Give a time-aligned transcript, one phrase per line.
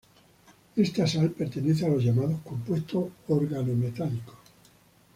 [0.77, 4.33] Esta sal, pertenece a los llamados compuestos organometálicos.